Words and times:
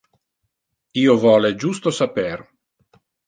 Io 1.01 1.17
vole 1.25 1.51
justo 1.65 1.93
saper. 1.99 2.43